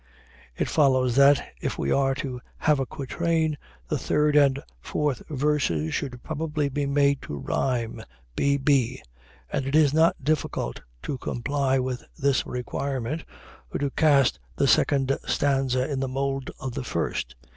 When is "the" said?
3.87-3.99, 14.55-14.65, 15.99-16.07, 16.73-16.83